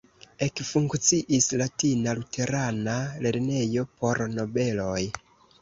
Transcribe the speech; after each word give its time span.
Ekfunkciis 0.43 1.49
latina 1.63 2.15
luterana 2.21 2.97
lernejo 3.27 3.87
por 4.01 4.23
nobeloj. 4.39 5.01